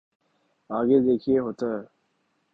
[0.69, 1.81] آگے دیکھئے ہوتا ہے۔